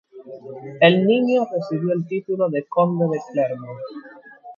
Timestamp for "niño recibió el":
1.05-2.07